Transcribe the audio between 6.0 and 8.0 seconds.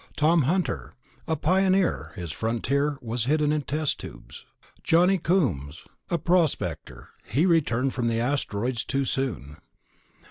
A prospector he returned